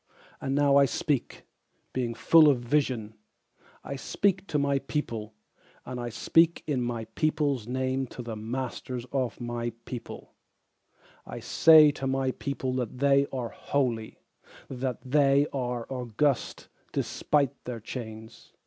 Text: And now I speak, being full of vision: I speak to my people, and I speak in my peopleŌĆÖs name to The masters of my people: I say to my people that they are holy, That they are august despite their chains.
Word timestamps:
And 0.41 0.55
now 0.55 0.77
I 0.77 0.85
speak, 0.85 1.43
being 1.93 2.15
full 2.15 2.47
of 2.49 2.57
vision: 2.59 3.13
I 3.83 3.97
speak 3.97 4.47
to 4.47 4.57
my 4.57 4.79
people, 4.79 5.35
and 5.85 5.99
I 5.99 6.09
speak 6.09 6.63
in 6.65 6.81
my 6.81 7.05
peopleŌĆÖs 7.15 7.67
name 7.67 8.07
to 8.07 8.23
The 8.23 8.35
masters 8.35 9.05
of 9.11 9.39
my 9.39 9.73
people: 9.85 10.33
I 11.23 11.39
say 11.39 11.91
to 11.91 12.07
my 12.07 12.31
people 12.31 12.73
that 12.77 12.97
they 12.97 13.27
are 13.31 13.49
holy, 13.49 14.17
That 14.71 14.97
they 15.05 15.45
are 15.53 15.85
august 15.87 16.67
despite 16.91 17.65
their 17.65 17.79
chains. 17.79 18.53